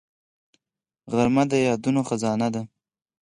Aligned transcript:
غرمه 1.11 1.43
د 1.51 1.53
یادونو 1.67 2.01
خزانه 2.09 2.47
ده 2.53 2.61